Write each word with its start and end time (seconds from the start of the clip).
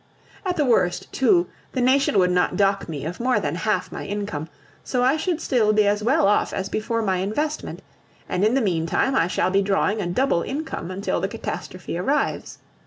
At 0.43 0.57
the 0.57 0.65
worst, 0.65 1.13
too, 1.13 1.45
the 1.73 1.79
nation 1.79 2.17
would 2.17 2.31
not 2.31 2.57
dock 2.57 2.89
me 2.89 3.05
of 3.05 3.19
more 3.19 3.39
than 3.39 3.53
half 3.53 3.91
my 3.91 4.03
income, 4.03 4.49
so 4.83 5.03
I 5.03 5.15
should 5.15 5.39
still 5.39 5.73
be 5.73 5.85
as 5.85 6.01
well 6.03 6.27
off 6.27 6.53
as 6.53 6.69
before 6.69 7.03
my 7.03 7.17
investment, 7.17 7.83
and 8.27 8.43
in 8.43 8.55
the 8.55 8.61
meantime 8.61 9.13
I 9.13 9.27
shall 9.27 9.51
be 9.51 9.61
drawing 9.61 10.01
a 10.01 10.07
double 10.07 10.41
income 10.41 10.89
until 10.89 11.21
the 11.21 11.27
catastrophe 11.27 11.99
arrives. 11.99 12.57